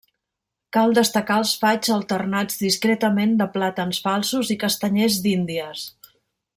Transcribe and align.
Cal 0.77 0.95
destacar 0.99 1.35
els 1.41 1.51
faigs 1.65 1.91
alternats 1.97 2.57
discretament 2.63 3.37
de 3.43 3.47
plàtans 3.59 4.03
falsos 4.09 4.53
i 4.57 4.61
castanyers 4.65 5.21
d'índies. 5.27 5.89